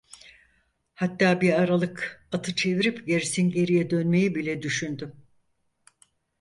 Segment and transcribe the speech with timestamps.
[0.95, 5.15] Hatta bir aralık atı çevirip gerisingeriye dönmeyi bile düşündüm.